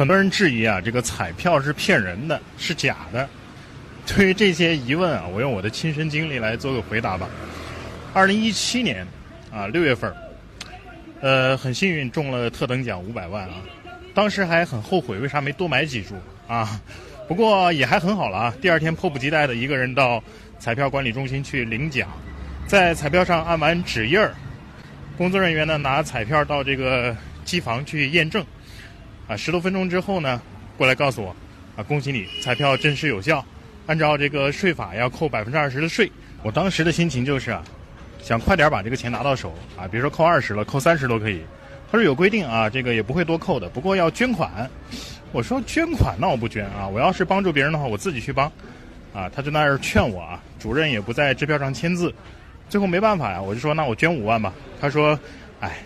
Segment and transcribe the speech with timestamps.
[0.00, 3.28] 很多人质疑啊，这个彩票是骗人的，是假的。
[4.06, 7.28] 对于这些疑问啊，我用我的亲身经历来做个回答吧。
[8.14, 9.06] 二零一七年
[9.52, 10.10] 啊六月份，
[11.20, 13.56] 呃，很幸运中了特等奖五百万啊，
[14.14, 16.14] 当时还很后悔为啥没多买几注
[16.48, 16.80] 啊。
[17.28, 18.54] 不过也还很好了啊。
[18.58, 20.24] 第二天迫不及待的一个人到
[20.58, 22.08] 彩票管理中心去领奖，
[22.66, 24.32] 在彩票上按完指印儿，
[25.18, 27.14] 工作人员呢拿彩票到这个
[27.44, 28.42] 机房去验证。
[29.30, 30.42] 啊，十多分钟之后呢，
[30.76, 31.28] 过来告诉我，
[31.76, 33.44] 啊，恭喜你，彩票真实有效，
[33.86, 36.10] 按照这个税法要扣百分之二十的税。
[36.42, 37.62] 我当时的心情就是啊，
[38.20, 41.42] 想快点把这个钱拿到手啊，比如说扣二十了，扣三十都可以。
[41.92, 44.68] 他说有规定啊，这个也不会多扣的，不过要捐款。
[45.30, 48.50] 我说捐款那我不捐啊，我要是帮助别人的话，我自己去帮。
[49.14, 52.12] 啊，他就那儿劝我啊，主任也不在支票上签字，
[52.68, 54.52] 最后没办法呀，我就说那我捐五万吧。
[54.80, 55.16] 他说，
[55.60, 55.78] 哎，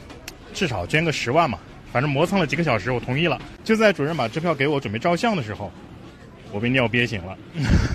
[0.54, 1.58] 至少捐个十万嘛。
[1.94, 3.40] 反正磨蹭了几个小时，我同意了。
[3.62, 5.70] 就在主任把支票给我准备照相的时候，
[6.50, 7.38] 我被尿憋醒了。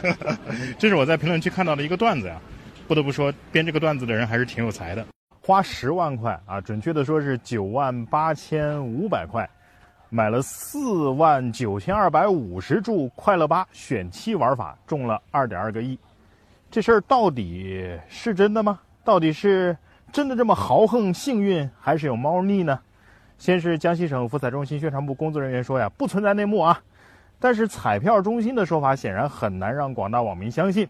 [0.80, 2.40] 这是我在评论区看到的一个段子呀。
[2.88, 5.06] 不得不说，编这个段子的人还是挺有才的。
[5.42, 9.48] 花十万块啊，准确的说是九万八千五百块，
[10.08, 16.00] 买了四万九千二百五十注快乐八选七玩法，中了二点二个亿。
[16.72, 18.80] 这事儿到底是真的吗？
[19.04, 19.76] 到底是
[20.10, 22.80] 真的这么豪横幸运，还是有猫腻呢？
[23.40, 26.78] 先是江西省福彩中心宣传部工作人员说呀，不存在内幕啊。
[27.40, 30.86] 但是彩票中心的说法显然很难让广大网民相信。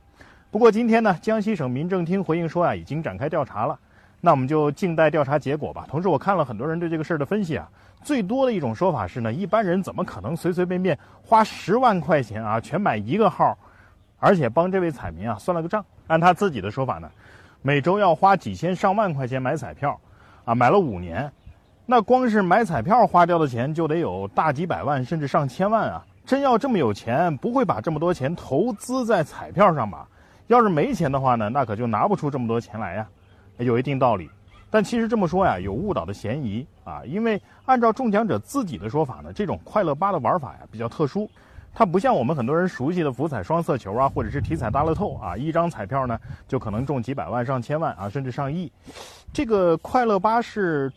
[0.50, 3.80] 不过今天呢，江西省民政厅回应说啊，已经展开调查了。
[4.19, 5.86] 那我们就静待调查结果吧。
[5.88, 7.69] 同时，我看了很多人对这个事儿的分析啊，
[8.03, 13.56] 最多的一种说法是呢，一般人怎么可能随随便便花十万块钱啊，全买一个号，
[14.17, 15.86] 而且帮这位彩民啊算了个账。
[16.08, 17.08] 按他自己的说法呢，
[17.61, 20.02] 每周要花几千上万块钱买彩票，
[20.45, 21.31] 啊，买了五年。
[21.91, 26.05] 那光是买彩票花掉的钱就得有大几百万，甚至上千万啊！
[26.23, 30.07] 真要这么有钱，不会把这么多钱投资在彩票上吧？
[30.45, 33.07] 要是没钱的话呢，那可就拿不出这么多钱来呀，
[33.57, 34.29] 有一定道理。
[34.69, 37.01] 但其实这么说呀，有误导的嫌疑啊！
[37.07, 41.28] 因为按照中奖者自己的说法呢，这种快乐八的玩法呀比较特殊，
[41.73, 48.72] 它不像我们很多人熟悉的福彩双色球啊，或者是体彩大乐透啊，一张彩票呢就可能中几百万、上千万啊，甚至上亿。
[49.33, 50.94] 这个快乐八是。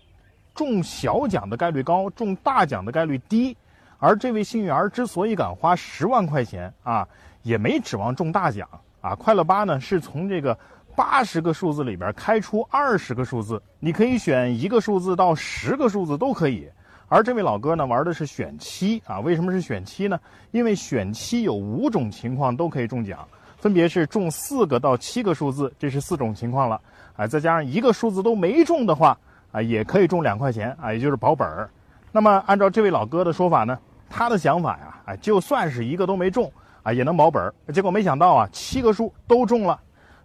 [0.55, 3.57] 中小奖的概率高，中大奖的概率低，
[3.99, 7.07] 而这位幸运儿之所以敢花十万块钱啊，
[7.43, 8.69] 也没指望中大奖
[9.01, 9.15] 啊。
[9.15, 10.59] 快乐八呢是从这个
[10.95, 16.69] 八十个数字里边开出二十个数字，你可以选一个数字到十个数字都可以。
[17.09, 20.19] 而这位老哥呢玩的是选七啊，为什么是选七呢？
[20.51, 23.27] 因为选七有五种情况都可以中奖，
[23.57, 26.81] 分别是中四个到七个数字，这是四种情况了，
[27.17, 29.19] 啊，再加上一个数字都没中的话。
[29.53, 31.71] 啊，也可以中两块钱啊，也就是保本儿。
[32.11, 33.79] 那么按照这位老哥的说法呢，
[34.11, 36.51] 他的想法呀，啊，就算是一个都没中
[36.83, 37.55] 啊，也能保本儿。
[37.73, 39.79] 结果没想到啊，七个数都中了。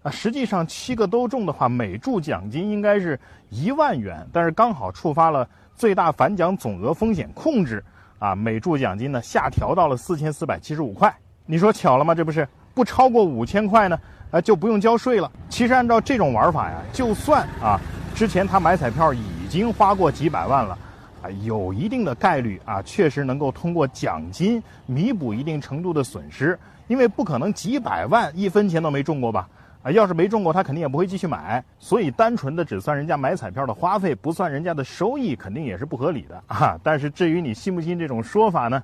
[0.03, 7.83] 啊，实际上七个都中的话，每注奖金应该是一万元，但是刚好触发了最大返奖总额风险控制，
[8.19, 11.13] 啊，每注奖金呢下调到了四千四百七十五块。
[11.45, 12.13] 你说巧了吗？
[12.13, 13.99] 这不是不超过五千块呢，
[14.31, 15.31] 啊，就不用交税了。
[15.49, 17.79] 其实按照这种玩法呀，就算啊。
[18.17, 20.75] 之前他买彩票已经花过几百万了，
[21.21, 26.57] 啊，有一定的概率啊，确实能够通过奖金弥补一定程度的损失，
[26.87, 29.47] 因为不可能几百万一分钱都没中过吧？
[29.83, 36.75] 啊，要是没中过，他肯定也不会继续买，所以单纯的只算人家买彩票的花费，不算人家的收益，肯定也是不合理的啊。
[36.81, 38.81] 但是至于你信不信这种说法呢，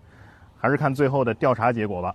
[0.60, 2.14] 还是看最后的调查结果吧。